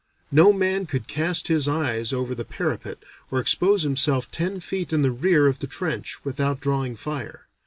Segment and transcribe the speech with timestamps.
[0.31, 2.97] No man could cast his eyes over the parapet,
[3.29, 7.45] or expose himself ten feet in the rear of the trench without drawing fire.